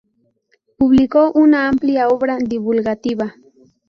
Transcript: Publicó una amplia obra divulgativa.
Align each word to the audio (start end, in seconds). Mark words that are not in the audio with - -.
Publicó 0.79 1.31
una 1.31 1.67
amplia 1.69 2.07
obra 2.07 2.39
divulgativa. 2.39 3.35